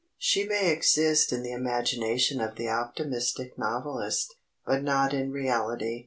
She 0.17 0.47
may 0.47 0.71
exist 0.71 1.31
in 1.31 1.43
the 1.43 1.51
imagination 1.51 2.41
of 2.41 2.55
the 2.55 2.67
optimistic 2.67 3.55
novelist,—but 3.55 4.81
not 4.81 5.13
in 5.13 5.29
reality. 5.31 5.99